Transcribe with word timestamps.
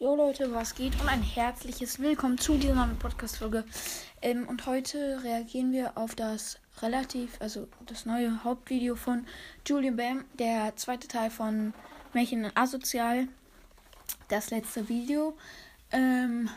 Jo 0.00 0.16
Leute, 0.16 0.52
was 0.52 0.74
geht? 0.74 1.00
Und 1.00 1.08
ein 1.08 1.22
herzliches 1.22 2.00
Willkommen 2.00 2.36
zu 2.36 2.58
dieser 2.58 2.74
neuen 2.74 2.98
Podcast-Folge. 2.98 3.64
Ähm, 4.22 4.48
und 4.48 4.66
heute 4.66 5.22
reagieren 5.22 5.70
wir 5.70 5.96
auf 5.96 6.16
das 6.16 6.58
relativ, 6.82 7.40
also 7.40 7.68
das 7.86 8.04
neue 8.04 8.42
Hauptvideo 8.42 8.96
von 8.96 9.24
Julian 9.64 9.94
Bam, 9.96 10.24
der 10.36 10.74
zweite 10.74 11.06
Teil 11.06 11.30
von 11.30 11.74
Märchen 12.12 12.50
Asozial. 12.56 13.28
Das 14.26 14.50
letzte 14.50 14.88
Video. 14.88 15.38
Ähm, 15.92 16.50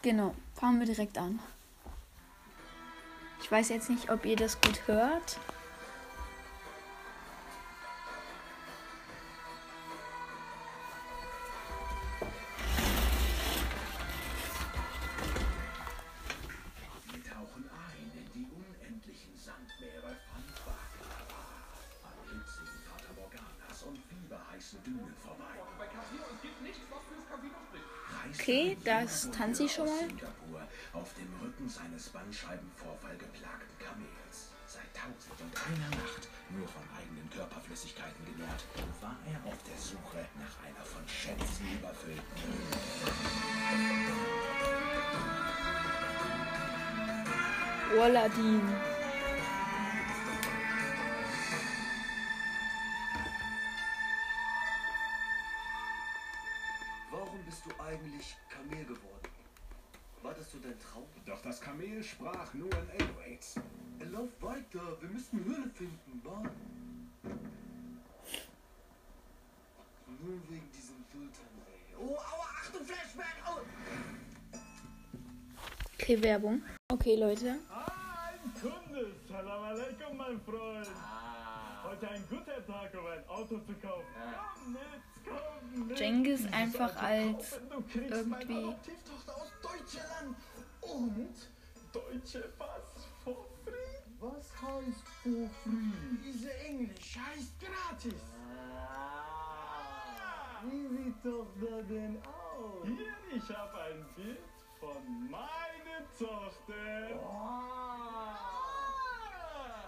genau, 0.00 0.32
fangen 0.54 0.78
wir 0.78 0.86
direkt 0.86 1.18
an. 1.18 1.40
Ich 3.42 3.50
weiß 3.50 3.68
jetzt 3.70 3.90
nicht, 3.90 4.10
ob 4.10 4.24
ihr 4.24 4.36
das 4.36 4.60
gut 4.60 4.86
hört. 4.86 5.40
Okay, 28.48 28.78
das 28.82 29.28
tanzt 29.30 29.58
sie 29.58 29.68
schon 29.68 29.84
mal. 29.84 30.08
Auf 30.94 31.12
dem 31.12 31.28
Rücken 31.38 31.68
seines 31.68 32.08
Bandscheibenvorfall 32.08 33.14
geplagten 33.18 33.76
Kamels. 33.78 34.54
Seit 34.66 34.88
tausend 34.96 35.38
und 35.38 35.54
einer 35.68 35.90
Nacht 35.90 36.28
nur 36.56 36.66
von 36.66 36.82
eigenen 36.96 37.28
Körperflüssigkeiten 37.28 38.24
genährt, 38.24 38.64
war 39.02 39.18
er 39.30 39.44
auf 39.44 39.62
der 39.64 39.76
Suche 39.76 40.24
nach 40.40 40.64
einer 40.64 40.82
von 40.82 41.06
Schätzen 41.06 41.76
überfüllten 41.76 42.24
Höhle. 47.92 48.00
Walladin. 48.00 48.62
Doch 61.38 61.44
das 61.44 61.60
Kamel 61.60 62.02
sprach 62.02 62.52
nur 62.52 62.68
in 62.72 62.88
Airways. 62.98 63.54
Lauf 64.10 64.28
weiter, 64.40 65.00
wir 65.00 65.08
müssen 65.08 65.44
Höhle 65.44 65.70
finden, 65.72 66.20
wa? 66.24 66.42
Nur 70.20 70.40
wegen 70.48 70.68
diesem 70.72 70.96
Filtern, 71.12 71.46
ey. 71.64 71.94
Oh, 71.96 72.16
aua, 72.16 72.44
Achtung, 72.60 72.84
Flashback! 72.84 73.36
Aua. 73.46 73.60
Okay, 75.94 76.20
Werbung. 76.20 76.62
Okay, 76.90 77.14
Leute. 77.14 77.50
Ein 77.70 78.60
Kunde, 78.60 79.12
Salam 79.28 79.62
alaikum, 79.62 80.16
mein 80.16 80.40
Freund. 80.40 80.88
Heute 81.84 82.08
ein 82.08 82.24
guter 82.28 82.66
Tag, 82.66 82.92
um 82.94 83.06
ein 83.06 83.28
Auto 83.28 83.58
zu 83.60 83.74
kaufen. 83.80 84.06
Komm 84.64 84.72
mit, 84.72 84.82
komm 85.24 85.86
mit. 85.86 86.00
Dieses 86.00 86.52
einfach 86.52 86.96
als 87.00 87.60
irgendwie- 87.70 88.74
Und 90.90 91.34
deutsche 91.92 92.48
Pass 92.58 93.06
for 93.22 93.46
free. 93.64 93.98
Was 94.20 94.50
heißt 94.62 95.08
for 95.22 95.48
free? 95.62 96.18
Diese 96.24 96.52
Englisch 96.60 97.16
heißt 97.16 97.60
gratis. 97.60 98.22
Wie 100.64 100.86
sieht 100.88 101.22
Tochter 101.22 101.82
denn 101.84 102.20
aus? 102.24 102.84
Hier, 102.84 103.36
ich 103.36 103.56
habe 103.56 103.80
ein 103.80 104.06
Bild 104.16 104.38
von 104.80 105.30
meiner 105.30 106.02
Tochter. 106.18 107.20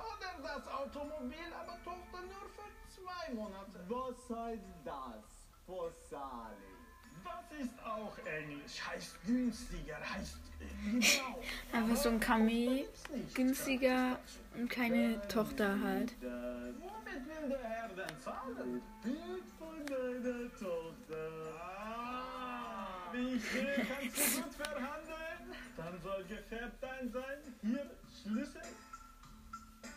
Oder 0.06 0.32
das 0.42 0.68
Automobil, 0.68 1.52
aber 1.60 1.76
Tochter 1.82 2.22
nur 2.22 2.46
für 2.54 2.70
zwei 2.88 3.34
Monate. 3.34 3.84
Was 3.88 4.36
heißt 4.36 4.62
das? 4.84 5.24
Fossali. 5.66 6.79
Das 7.24 7.58
ist 7.66 7.84
auch 7.84 8.16
Englisch, 8.26 8.80
heißt 8.88 9.16
günstiger, 9.26 9.96
heißt 10.14 10.38
äh, 10.60 10.92
genau. 10.92 11.42
Einfach 11.72 11.96
so 12.02 12.08
ein 12.10 12.20
Kamel, 12.20 12.88
günstiger 13.34 14.18
und 14.56 14.68
keine 14.68 15.20
Tochter 15.28 15.78
halt. 15.80 16.14
Womit 16.20 17.26
will 17.26 17.48
der 17.48 17.62
Herr 17.62 17.88
denn 17.88 18.20
zahlen? 18.22 18.82
Bild 19.02 19.44
von 19.58 19.86
deiner 19.86 20.50
Tochter. 20.52 21.30
Ah, 21.58 23.12
wie 23.12 23.34
ich 23.34 23.44
sehe, 23.44 23.86
kannst 23.86 24.38
du 24.38 24.42
gut 24.42 24.54
verhandeln. 24.54 25.56
Dann 25.76 26.00
soll 26.02 26.24
Gefährdein 26.24 27.12
sein. 27.12 27.54
Hier, 27.62 27.90
Schlüssel. 28.22 28.62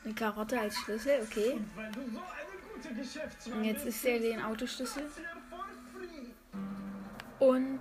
Eine 0.03 0.13
Karotte 0.13 0.59
als 0.59 0.75
Schlüssel, 0.75 1.21
okay. 1.23 1.51
Und 1.53 1.77
wenn 1.77 1.91
du 1.93 2.01
so 2.11 2.19
eine 2.19 2.73
gute 2.73 2.93
Geschäftsmann 2.93 3.57
Und 3.59 3.63
jetzt 3.63 3.85
ist 3.85 4.03
er 4.05 4.19
den 4.19 4.41
Autoschlüssel. 4.41 5.03
Und 7.43 7.79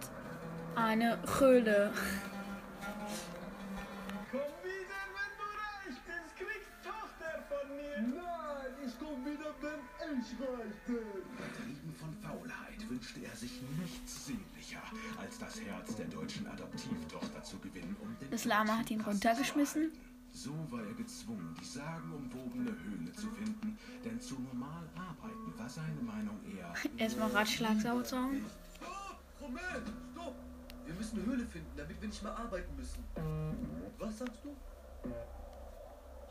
eine 0.74 1.18
Höhle. 1.38 1.92
Komm 4.32 4.40
wieder, 4.64 5.02
wenn 5.14 5.32
du 5.38 5.46
reich 5.62 5.98
bist, 6.04 6.36
kriegst 6.36 6.74
Tochter 6.82 7.44
von 7.46 7.76
mir. 7.76 7.98
Nein, 8.16 8.72
ich 8.84 8.94
komm 8.98 9.24
wieder, 9.24 9.54
wenn 9.60 10.18
ich 10.18 10.30
reich 10.40 10.78
bin. 10.84 10.96
Getrieben 11.36 11.94
von 11.94 12.12
Faulheit 12.20 12.90
wünschte 12.90 13.20
er 13.20 13.36
sich 13.36 13.62
nichts 13.78 14.26
sehnlicher, 14.26 14.82
als 15.20 15.38
das 15.38 15.60
Herz 15.60 15.94
der 15.94 16.06
deutschen 16.06 16.48
Adoptivtochter 16.48 17.44
zu 17.44 17.58
gewinnen, 17.60 17.96
um 18.00 18.16
den 18.18 18.32
Das 18.32 18.44
Lama 18.44 18.78
hat 18.78 18.90
ihn 18.90 19.00
runtergeschmissen. 19.00 19.92
So 20.32 20.50
war 20.70 20.82
er 20.82 20.94
gezwungen, 20.94 21.54
die 21.60 21.64
sagenumwobene 21.64 22.74
Höhle 22.82 23.12
zu 23.12 23.30
finden, 23.30 23.78
denn 24.04 24.20
zu 24.20 24.40
normal 24.40 24.88
arbeiten 24.96 25.56
war 25.56 25.68
seine 25.68 26.02
Meinung 26.02 26.40
eher. 26.52 26.74
Erstmal 26.96 27.30
Ratschlagsaussong. 27.30 28.40
Stopp! 28.76 29.01
Moment, 29.42 29.88
stopp! 30.12 30.36
Wir 30.86 30.94
müssen 30.94 31.18
eine 31.18 31.26
Höhle 31.26 31.44
finden, 31.44 31.76
damit 31.76 32.00
wir 32.00 32.08
nicht 32.08 32.22
mehr 32.22 32.38
arbeiten 32.38 32.76
müssen. 32.76 33.02
Was 33.98 34.18
sagst 34.18 34.44
du? 34.44 34.56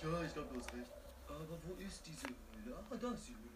Ja, 0.01 0.23
ich 0.23 0.33
glaube, 0.33 0.47
du 0.53 0.59
hast 0.59 0.73
recht. 0.73 0.93
Aber 1.27 1.45
wo 1.67 1.73
ist 1.75 2.07
diese 2.07 2.27
Höhle? 2.27 2.77
Ah, 2.77 2.95
da 2.95 3.11
ist 3.11 3.27
die 3.27 3.35
Höhle. 3.35 3.51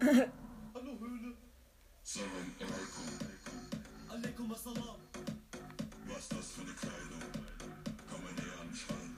Hallo, 0.74 0.98
Höhle. 0.98 1.36
Salam 2.02 2.28
alaikum. 2.58 3.06
Alaikum 4.08 4.52
assalam. 4.52 4.96
Was 6.08 6.28
das 6.28 6.50
für 6.50 6.62
eine 6.62 6.72
Kleidung? 6.72 7.22
Komm 8.10 8.24
mal 8.24 8.32
näher 8.32 8.60
an 8.60 8.66
den 8.66 8.74
Schrank. 8.74 9.12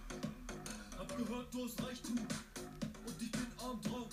Hab 0.98 1.16
gehört, 1.16 1.54
du 1.54 1.64
hast 1.64 1.82
Reichtum. 1.82 2.18
Und 2.18 3.22
ich 3.22 3.32
bin 3.32 3.46
arm 3.58 3.80
drauf. 3.80 4.12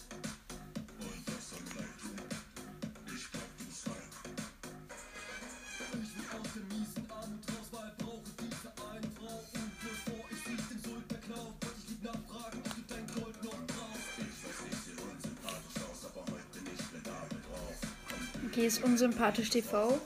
Okay, 18.52 18.68
ist 18.68 18.84
unsympathisch 18.84 19.50
TV. 19.50 19.98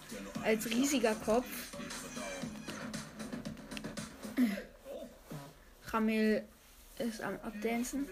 Als 0.44 0.70
riesiger 0.70 1.16
Kopf. 1.16 1.48
Ramil 5.88 6.44
ist 7.00 7.22
am 7.22 7.40
Abdancen. 7.42 8.08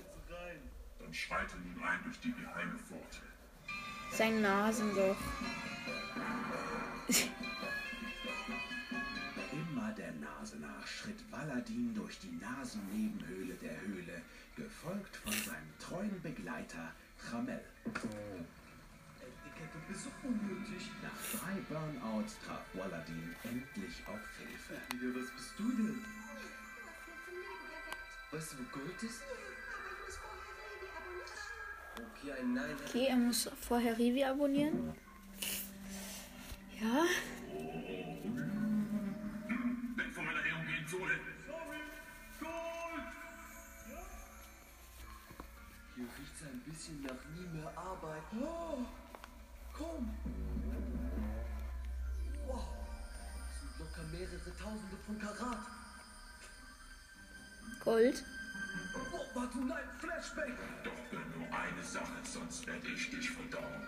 Sein 4.11 4.41
Nasenloch. 4.41 5.15
Immer 9.51 9.91
der 9.91 10.13
Nase 10.13 10.57
nach 10.57 10.87
schritt 10.87 11.23
Valadin 11.29 11.93
durch 11.93 12.17
die 12.17 12.31
Nasennebenhöhle 12.41 13.53
der 13.61 13.79
Höhle, 13.81 14.23
gefolgt 14.55 15.15
von 15.15 15.31
seinem 15.31 15.77
treuen 15.77 16.19
Begleiter 16.23 16.89
Chamel. 17.29 17.61
Du 19.73 19.79
bist 19.87 20.03
so 20.03 20.11
unnötig. 20.23 20.91
Nach 21.01 21.39
drei 21.39 21.59
Burnouts 21.61 22.37
traf 22.45 22.61
Valadin 22.73 23.35
endlich 23.43 24.03
auf 24.07 24.19
Hilfe. 24.37 24.75
Digga, 24.91 25.19
was 25.19 25.31
bist 25.31 25.53
du 25.57 25.71
denn? 25.71 26.05
Weißt 28.31 28.53
du, 28.53 28.57
wo 28.57 28.63
Gold 28.79 29.03
ist? 29.03 29.21
Okay, 31.95 32.31
ein 32.39 32.53
Nein. 32.53 32.75
Okay, 32.87 33.05
er 33.07 33.17
muss 33.17 33.49
vorher 33.61 33.97
Rivi 33.97 34.23
abonnieren. 34.23 34.93
Ja. 36.79 37.05
Weg 39.95 40.13
von 40.13 40.25
meiner 40.25 40.39
erogenen 40.39 40.87
Sohle. 40.87 41.19
Hier 45.95 46.05
riecht's 46.05 46.41
ein 46.43 46.59
bisschen 46.65 47.01
nach 47.03 47.23
nie 47.35 47.47
mehr 47.57 47.71
Arbeit. 47.77 48.23
Oh, 48.41 48.85
Komm! 49.75 50.11
Wow, 52.47 52.63
das 53.37 53.59
sind 53.59 53.79
locker 53.79 54.03
mehrere 54.11 54.57
Tausende 54.57 54.97
von 55.05 55.19
Karat. 55.19 55.57
Gold. 57.83 58.23
Oh, 58.95 59.37
warte, 59.39 59.57
nein, 59.57 59.83
Flashback! 59.99 60.53
Doch 60.83 61.09
bin 61.09 61.19
nur 61.37 61.47
eine 61.47 61.83
Sache, 61.83 62.13
sonst 62.23 62.67
werde 62.67 62.87
ich 62.87 63.09
dich 63.09 63.31
verdauen. 63.31 63.81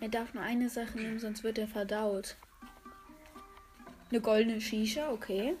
Er 0.00 0.08
darf 0.08 0.34
nur 0.34 0.42
eine 0.42 0.68
Sache 0.68 0.98
nehmen, 0.98 1.18
sonst 1.20 1.44
wird 1.44 1.58
er 1.58 1.68
verdaut. 1.68 2.36
Eine 4.10 4.20
goldene 4.20 4.60
Shisha, 4.60 5.10
okay. 5.10 5.56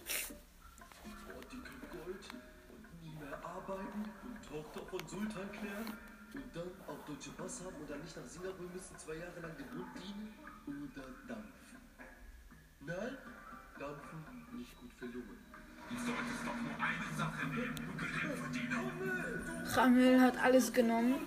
Gold 1.90 2.24
und 2.70 3.02
nie 3.02 3.14
mehr 3.16 3.38
arbeiten 3.44 4.04
und 4.24 4.42
Tochter 4.48 4.86
von 4.86 5.08
Sultan 5.08 5.50
klären 5.52 6.11
und 6.34 6.56
dann 6.56 6.70
auch 6.86 7.04
deutsche 7.06 7.30
Pass 7.30 7.60
haben 7.64 7.76
und 7.76 7.90
dann 7.90 8.00
nicht 8.00 8.16
nach 8.16 8.26
Singapur 8.26 8.66
müssen, 8.72 8.96
zwei 8.98 9.14
Jahre 9.16 9.40
lang 9.40 9.56
dem 9.56 9.66
Bund 9.68 9.88
dienen 10.00 10.32
oder 10.66 11.06
dampfen. 11.28 11.52
Nein, 12.80 13.16
dampfen 13.78 14.24
nicht 14.58 14.76
gut 14.78 14.92
für 14.98 15.06
Lunge. 15.06 15.36
Du 15.88 15.96
solltest 15.96 16.42
doch 16.46 16.56
nur 16.56 16.76
eine 16.78 17.16
Sache 17.16 17.46
nehmen, 17.48 17.74
du 17.74 17.82
Geringverdiener. 17.98 19.76
Ramil 19.76 20.20
hat 20.20 20.36
alles 20.42 20.72
genommen. 20.72 21.26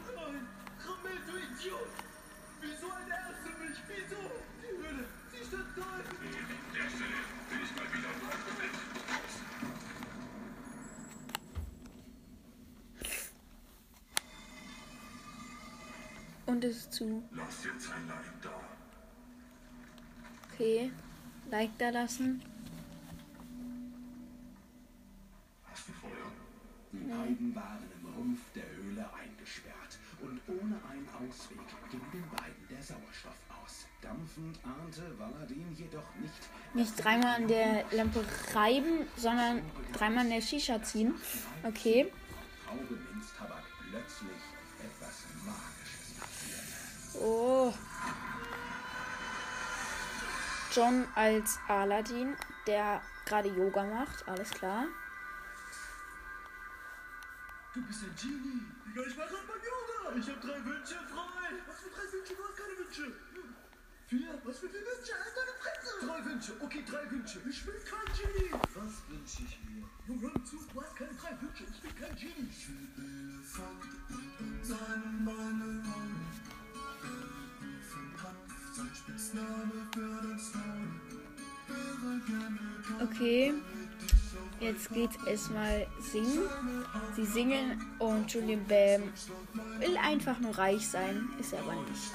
Es 16.65 16.77
ist 16.77 16.93
zu. 16.93 17.21
Lass 17.31 17.63
jetzt 17.63 17.91
ein 17.91 18.07
Like 18.07 18.41
da. 18.41 18.49
Okay. 20.51 20.91
Like 21.51 21.77
da 21.77 21.89
lassen. 21.89 22.41
Hast 25.69 25.87
du 25.87 25.93
Feuer? 25.93 26.31
Die 26.91 26.97
beiden 26.97 27.55
waren 27.55 27.83
im 28.01 28.13
Rumpf 28.15 28.39
der 28.55 28.63
Höhle 28.77 29.07
eingesperrt 29.13 29.99
und 30.21 30.41
ohne 30.47 30.75
einen 30.89 31.07
Ausweg 31.09 31.59
ging 31.91 32.01
den 32.11 32.27
beiden 32.31 32.67
der 32.71 32.81
Sauerstoff 32.81 33.39
aus. 33.63 33.85
Dampfend 34.01 34.57
ahnte 34.63 35.19
Valadin 35.19 35.71
jedoch 35.75 36.15
nicht, 36.15 36.33
Nicht 36.73 37.03
dreimal 37.03 37.35
an 37.35 37.47
der 37.47 37.85
Lampe 37.91 38.25
reiben, 38.55 39.05
sondern 39.17 39.61
dreimal 39.93 40.23
an 40.23 40.31
der 40.31 40.41
Shisha 40.41 40.81
ziehen. 40.81 41.13
Okay. 41.63 42.11
Traube 42.65 42.99
Minztabak 43.13 43.63
plötzlich 43.91 44.41
etwas 44.79 45.25
passierte. 45.45 45.74
Oh. 47.21 47.73
John 50.73 51.07
als 51.15 51.57
Aladdin, 51.67 52.35
der 52.67 53.01
gerade 53.25 53.49
Yoga 53.49 53.83
macht. 53.83 54.27
Alles 54.27 54.49
klar. 54.51 54.87
Du 57.73 57.81
bist 57.81 58.03
ein 58.03 58.15
Genie! 58.15 58.63
Digga, 58.87 59.01
ich 59.05 59.17
war 59.17 59.27
gerade 59.27 59.43
beim 59.47 59.59
Yoga! 59.59 60.17
Ich 60.17 60.29
hab 60.29 60.41
drei 60.41 60.63
Wünsche 60.63 60.95
frei! 61.11 61.51
Was 61.67 61.79
für 61.79 61.89
drei 61.89 62.11
Wünsche? 62.11 62.33
Du 62.35 62.43
hast 62.47 62.55
keine 62.55 62.77
Wünsche! 62.79 63.11
Vier? 64.07 64.41
Was 64.45 64.59
für 64.59 64.69
vier 64.69 64.79
Wünsche? 64.79 65.11
Halt 65.11 65.35
deine 65.35 65.53
Fresse! 65.59 66.07
Drei 66.07 66.25
Wünsche! 66.25 66.53
Okay, 66.61 66.83
drei 66.87 67.11
Wünsche! 67.11 67.39
Ich 67.49 67.65
bin 67.65 67.75
kein 67.83 68.07
Genie! 68.15 68.51
Was 68.75 68.93
wünsche 69.09 69.43
ich 69.43 69.59
mir? 69.67 69.83
Junge, 70.07 70.31
hör 70.31 70.45
zu! 70.45 70.57
Du 70.71 70.81
hast 70.81 70.95
keine 70.95 71.13
drei 71.15 71.35
Wünsche! 71.41 71.63
Ich 71.63 71.81
bin 71.81 71.95
kein 71.95 72.15
Genie! 72.15 72.47
Ich 72.49 72.69
will 72.69 72.87
Elefant 72.95 73.83
und 74.09 74.63
seine 74.63 75.11
Beine 75.27 75.83
rollen. 75.83 76.54
Okay. 83.01 83.53
Jetzt 84.59 84.89
geht's 84.93 85.17
erstmal 85.27 85.85
singen. 85.99 86.43
Sie 87.15 87.25
singen 87.25 87.81
und 87.99 88.31
Julian 88.31 88.65
Bam 88.65 89.03
will 89.79 89.97
einfach 89.97 90.39
nur 90.39 90.57
reich 90.57 90.87
sein. 90.87 91.29
Ist 91.39 91.53
er 91.53 91.59
aber 91.59 91.73
nicht. 91.73 92.11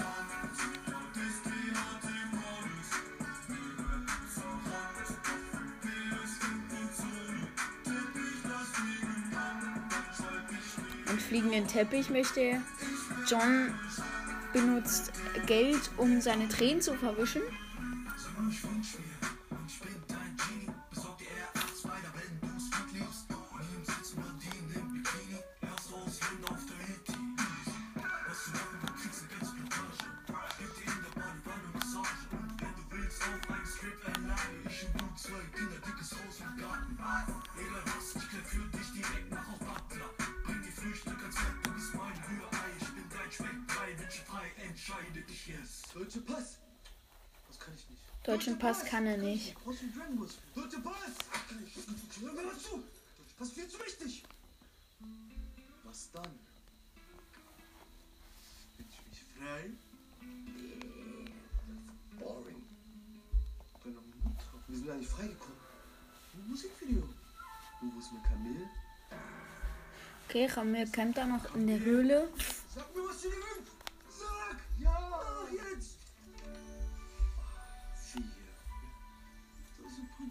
Und 11.11 11.23
fliegenden 11.23 11.67
Teppich 11.69 12.09
möchte. 12.09 12.61
John 13.29 13.75
benutzt 14.53 15.13
Geld, 15.51 15.91
um 15.97 16.21
seine 16.21 16.47
Tränen 16.49 16.81
zu 16.81 16.95
verwischen. 16.95 17.43
Deutsche 17.43 17.75
Pass! 17.77 17.99
Das 18.07 18.35
kann 18.37 18.49
ich 18.49 18.63
nicht. 18.63 19.01
Deutschen 43.11 43.27
Pass 43.27 43.37
kann 43.39 43.47
er 43.47 43.53
nicht. 43.53 43.70
Du 44.11 44.17
einen 44.33 44.75
Dragon 49.95 50.17
Ball? 50.17 50.35
Deutsche 50.55 50.81
Pass! 50.81 51.19
Kann 51.21 51.65
ich 51.65 51.77
nicht. 51.77 51.95
Hör 52.21 52.33
mir 52.33 52.43
mal 52.43 52.59
zu! 52.59 52.71
Deutsche 52.71 53.35
Pass 53.39 53.49
ist 53.49 53.55
viel 53.55 53.69
zu 53.69 53.79
wichtig! 53.79 54.25
Was 55.85 56.11
dann? 56.13 56.39
Bin 58.77 58.87
ich 58.89 59.01
mich 59.09 59.23
frei? 59.37 59.71
Boring. 62.19 62.63
Deine 63.85 64.01
Mutter. 64.25 64.45
Wir 64.67 64.77
sind 64.77 64.87
ja 64.87 64.95
nicht 64.95 65.11
freigekommen. 65.11 65.57
Ein 66.35 66.51
Musikvideo. 66.51 67.09
Wo 67.81 67.99
ist 67.99 68.13
mein 68.13 68.23
Kamel? 68.25 68.69
Okay, 70.29 70.47
Ramir 70.47 70.87
kämpft 70.87 71.19
da 71.19 71.27
noch 71.27 71.55
in 71.55 71.67
der 71.69 71.79
Höhle. 71.79 72.29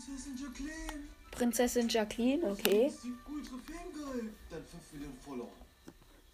Prinzessin 0.10 0.38
Jacqueline. 0.38 1.10
Prinzessin 1.32 1.88
Jacqueline, 1.88 2.44
okay. 2.44 2.92
Dann 4.50 4.66
5 4.66 4.94
Millionen 4.94 5.20
Follower. 5.20 5.52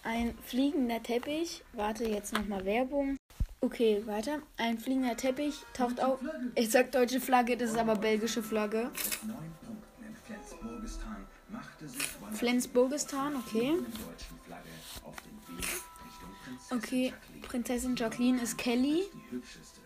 Ein 0.04 0.34
fliegender 0.42 1.02
Teppich. 1.02 1.62
Warte, 1.74 2.04
jetzt 2.04 2.32
nochmal 2.32 2.64
Werbung. 2.64 3.18
Okay, 3.60 4.06
weiter. 4.06 4.40
Ein 4.56 4.78
fliegender 4.78 5.16
Teppich 5.16 5.56
taucht 5.74 6.00
auf. 6.00 6.20
Ich 6.54 6.70
sag 6.70 6.92
deutsche 6.92 7.20
Flagge, 7.20 7.56
das 7.56 7.72
ist 7.72 7.76
aber 7.76 7.96
belgische 7.96 8.42
Flagge. 8.42 8.90
Mit 9.22 9.67
Prinzessin 16.58 16.70
Okay, 16.70 17.06
Jacqueline. 17.10 17.46
Prinzessin 17.46 17.96
Jacqueline 17.96 18.42
ist 18.42 18.58
Kelly. 18.58 19.04
Die 19.14 19.30
hübscheste, 19.30 19.80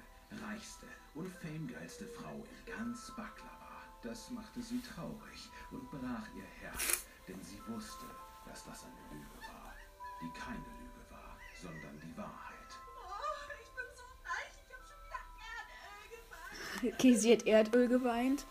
reichste 0.44 0.86
und 1.14 1.28
famegeilste 1.28 2.06
Frau 2.06 2.34
in 2.34 2.72
ganz 2.72 3.08
Baklava. 3.16 3.82
Das 4.02 4.30
machte 4.30 4.60
sie 4.62 4.80
traurig 4.80 5.50
und 5.70 5.88
brach 5.90 6.26
ihr 6.34 6.44
Herz, 6.60 7.04
denn 7.28 7.40
sie 7.42 7.60
wusste, 7.72 8.06
dass 8.46 8.64
das 8.64 8.84
eine 8.84 8.94
Lüge 9.12 9.38
war, 9.46 9.72
die 10.20 10.30
keine 10.38 10.58
Lüge 10.58 11.10
war, 11.10 11.36
sondern 11.60 12.00
die 12.00 12.16
Wahrheit. 12.16 12.70
Oh, 13.06 13.52
ich 13.62 13.70
bin 13.76 13.86
so 13.94 14.02
reich. 14.24 14.52
Ich 14.66 14.72
habe 14.74 14.84
schon 14.88 15.00
wieder 15.06 15.22
Erdöl 15.46 16.04
gefangen. 16.10 16.94
Okay, 16.94 17.14
sie 17.14 17.32
hat 17.32 17.46
Erdöl 17.46 17.88
geweint. 17.88 18.46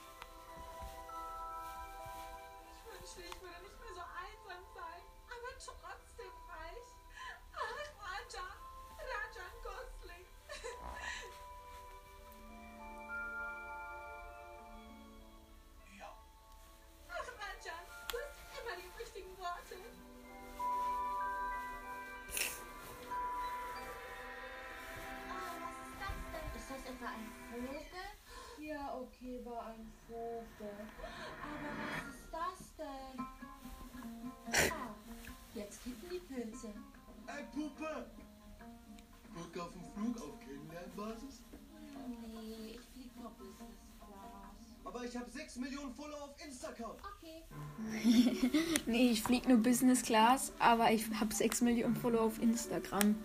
Kennenlernbasis? 40.96 41.42
Nee, 42.46 42.72
ich 42.72 42.82
flieg 42.82 43.08
nur 43.08 43.32
Business 43.32 44.02
Class. 44.02 44.52
Aber 44.84 45.04
ich 45.04 45.16
habe 45.18 45.32
6 45.32 45.56
Millionen 45.58 45.94
Follower 45.94 46.24
auf 46.24 46.46
Instagram. 46.46 46.92
Okay. 46.92 47.44
Nee, 48.86 49.12
ich 49.12 49.24
flieg 49.24 49.48
nur 49.48 49.58
Business 49.58 50.02
Class, 50.02 50.52
aber 50.60 50.92
ich 50.92 51.06
habe 51.20 51.34
6 51.34 51.62
Millionen 51.62 51.96
Follower 51.96 52.26
auf 52.26 52.42
Instagram. 52.42 53.16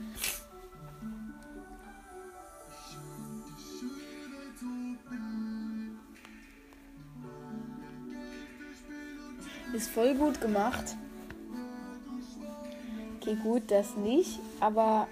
Ist 9.73 9.91
voll 9.91 10.15
gut 10.15 10.41
gemacht. 10.41 10.97
Okay, 13.17 13.37
gut, 13.43 13.71
das 13.71 13.97
nicht, 13.97 14.39
aber 14.61 15.09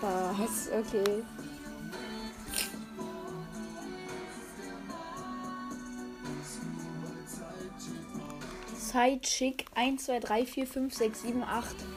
Pass, 0.00 0.70
okay. 0.72 1.22
Sidechick 8.78 9.66
1, 9.74 9.98
2, 9.98 10.20
3, 10.20 10.46
4, 10.46 10.66
5, 10.66 10.90
6, 10.90 11.20
7, 11.22 11.42
8. 11.42 11.93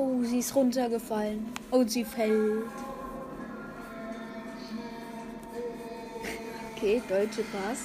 Oh, 0.00 0.24
sie 0.24 0.38
ist 0.38 0.54
runtergefallen. 0.54 1.52
Und 1.70 1.90
sie 1.90 2.06
fällt. 2.06 2.64
Okay, 6.72 7.02
deutsche 7.06 7.42
Pass. 7.42 7.80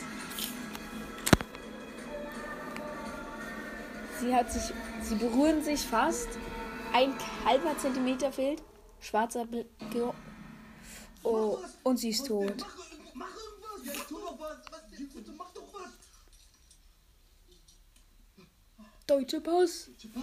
Sie 4.22 4.34
hat 4.34 4.50
sich. 4.50 4.74
Sie 5.02 5.16
berühren 5.16 5.62
sich 5.62 5.82
fast. 5.82 6.30
Ein 6.94 7.14
halber 7.44 7.78
Zentimeter 7.78 8.32
fehlt. 8.32 8.64
Schwarzer 9.02 9.46
Bl 9.46 9.66
Oh, 11.22 11.58
und 11.84 11.98
sie 11.98 12.12
ist 12.12 12.26
tot. 12.28 12.66
Mach, 13.14 13.28
mach 13.56 13.78
irgendwas! 19.10 19.90
Ja, 20.02 20.22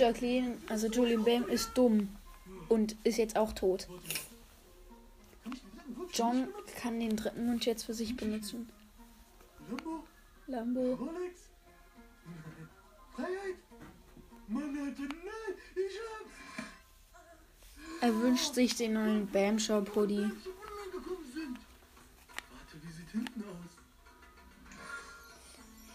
Jacqueline, 0.00 0.56
also 0.68 0.88
Julian 0.88 1.24
Bam, 1.24 1.46
ist 1.48 1.70
dumm. 1.74 2.16
Und 2.70 2.96
ist 3.04 3.18
jetzt 3.18 3.36
auch 3.36 3.52
tot. 3.52 3.86
John 6.14 6.48
kann 6.80 6.98
den 6.98 7.16
dritten 7.16 7.46
Wunsch 7.48 7.66
jetzt 7.66 7.84
für 7.84 7.92
sich 7.94 8.16
benutzen. 8.16 8.70
Lambo? 10.46 10.98
Er 18.00 18.14
wünscht 18.20 18.54
sich 18.54 18.74
den 18.76 18.94
neuen 18.94 19.26
Bam 19.26 19.58
Shop 19.58 19.94
Hoodie. 19.94 20.22
Wenn 20.22 20.40
sie 20.40 20.48
unten 20.48 20.96
angekommen 20.96 21.32
sind. 21.34 21.58
Warte, 21.58 22.82
wie 22.82 22.92
sieht 22.92 23.10
hinten 23.10 23.44
aus? 23.44 23.70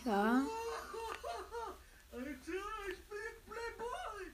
Ja. 0.05 0.45
Alter, 2.15 2.31
ich 2.89 2.97
bin 3.09 3.17
Playboy! 3.45 4.31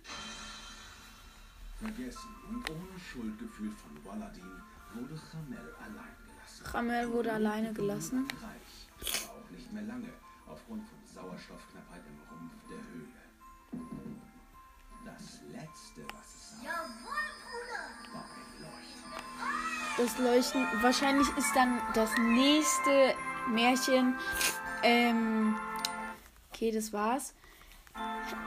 Vergessen 1.81 2.29
und 2.47 2.69
ohne 2.69 3.00
Schuldgefühl 3.00 3.71
von 3.71 4.05
Waladin 4.05 4.61
wurde 4.93 5.19
Chamel 5.31 5.75
allein 5.79 6.15
gelassen. 6.27 6.65
Ramel 6.65 7.11
wurde 7.11 7.33
alleine 7.33 7.73
gelassen. 7.73 8.27
Reich, 8.39 9.23
aber 9.23 9.39
auch 9.39 9.50
nicht 9.50 9.73
mehr 9.73 9.81
lange, 9.83 10.13
aufgrund 10.45 10.83
von 10.88 11.00
Sauerstoffknappheit 11.11 12.03
im 12.05 12.19
Rumpf 12.29 12.53
der 12.69 12.77
Höhle. 12.77 13.21
Das 15.05 15.41
letzte, 15.51 16.03
was 16.15 16.35
es 16.35 16.61
sah, 16.61 16.85
war 18.13 18.25
ein 18.25 18.45
Leuchten. 18.61 19.11
Das 19.97 20.19
Leuchten. 20.19 20.83
Wahrscheinlich 20.83 21.29
ist 21.35 21.55
dann 21.55 21.81
das 21.95 22.15
nächste 22.19 23.15
Märchen. 23.50 24.15
Ähm. 24.83 25.55
Okay, 26.53 26.71
das 26.71 26.93
war's. 26.93 27.33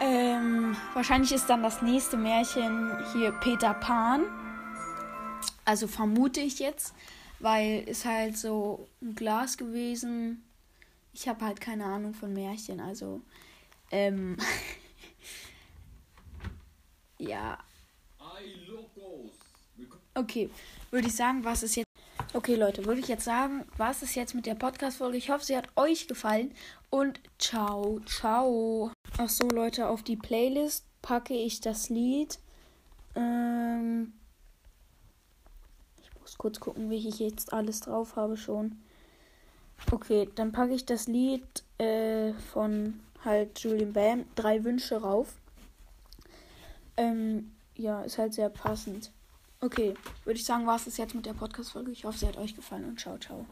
Ähm, 0.01 0.77
wahrscheinlich 0.95 1.33
ist 1.33 1.47
dann 1.47 1.63
das 1.63 1.83
nächste 1.83 2.17
Märchen 2.17 2.97
hier 3.13 3.33
Peter 3.33 3.75
Pan. 3.75 4.25
Also 5.65 5.87
vermute 5.87 6.41
ich 6.41 6.59
jetzt, 6.59 6.95
weil 7.41 7.89
ist 7.89 8.05
halt 8.05 8.37
so 8.37 8.89
ein 9.03 9.15
Glas 9.15 9.57
gewesen. 9.57 10.45
Ich 11.13 11.29
habe 11.29 11.45
halt 11.45 11.61
keine 11.61 11.85
Ahnung 11.85 12.15
von 12.15 12.33
Märchen, 12.33 12.81
also 12.81 13.21
ähm, 13.91 14.37
ja. 17.19 17.59
Okay, 20.15 20.51
würde 20.91 21.09
ich 21.09 21.17
sagen, 21.17 21.45
was 21.45 21.63
ist 21.63 21.77
jetzt. 21.77 21.89
Okay, 22.33 22.57
Leute, 22.57 22.85
würde 22.85 23.01
ich 23.01 23.09
jetzt 23.09 23.25
sagen, 23.25 23.65
was 23.77 24.03
ist 24.03 24.17
jetzt 24.17 24.35
mit 24.35 24.47
der 24.47 24.55
Podcast-Folge? 24.55 25.17
Ich 25.17 25.31
hoffe, 25.31 25.45
sie 25.45 25.57
hat 25.57 25.69
euch 25.77 26.09
gefallen. 26.09 26.53
Und 26.91 27.21
ciao, 27.39 28.01
ciao. 28.07 28.93
Ach 29.17 29.29
so, 29.29 29.49
Leute, 29.49 29.89
auf 29.89 30.03
die 30.03 30.17
Playlist 30.17 30.85
packe 31.01 31.35
ich 31.35 31.61
das 31.61 31.89
Lied. 31.89 32.41
Ähm, 33.15 34.13
ich 36.03 36.21
muss 36.21 36.37
kurz 36.37 36.59
gucken, 36.59 36.91
wie 36.91 37.09
ich 37.09 37.21
jetzt 37.21 37.53
alles 37.53 37.81
drauf 37.81 38.17
habe 38.17 38.37
schon. 38.37 38.77
Okay, 39.91 40.29
dann 40.35 40.51
packe 40.51 40.75
ich 40.75 40.85
das 40.85 41.07
Lied 41.07 41.45
äh, 41.79 42.33
von 42.53 43.01
halt 43.25 43.61
Julian 43.61 43.93
Bam, 43.93 44.25
drei 44.35 44.65
Wünsche 44.65 45.01
rauf. 45.01 45.35
Ähm, 46.97 47.53
ja, 47.77 48.03
ist 48.03 48.19
halt 48.19 48.35
sehr 48.35 48.49
passend. 48.49 49.13
Okay, 49.61 49.95
würde 50.25 50.39
ich 50.39 50.45
sagen, 50.45 50.67
war 50.67 50.77
es 50.77 50.87
das 50.87 50.97
jetzt 50.97 51.15
mit 51.15 51.25
der 51.25 51.35
Podcast-Folge. 51.35 51.93
Ich 51.93 52.05
hoffe, 52.05 52.19
sie 52.19 52.27
hat 52.27 52.37
euch 52.37 52.57
gefallen 52.57 52.85
und 52.85 53.01
ciao, 53.01 53.17
ciao. 53.19 53.47